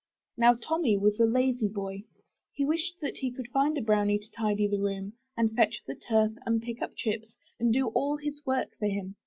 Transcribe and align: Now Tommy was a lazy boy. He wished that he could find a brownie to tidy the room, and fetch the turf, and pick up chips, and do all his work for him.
Now 0.35 0.55
Tommy 0.55 0.97
was 0.97 1.19
a 1.19 1.27
lazy 1.27 1.67
boy. 1.67 2.05
He 2.53 2.65
wished 2.65 2.93
that 3.01 3.17
he 3.17 3.29
could 3.31 3.47
find 3.49 3.77
a 3.77 3.83
brownie 3.83 4.17
to 4.17 4.31
tidy 4.31 4.67
the 4.67 4.79
room, 4.81 5.13
and 5.37 5.55
fetch 5.55 5.83
the 5.85 5.93
turf, 5.93 6.31
and 6.43 6.59
pick 6.59 6.81
up 6.81 6.95
chips, 6.95 7.35
and 7.59 7.71
do 7.71 7.89
all 7.89 8.17
his 8.17 8.43
work 8.43 8.69
for 8.79 8.87
him. 8.87 9.15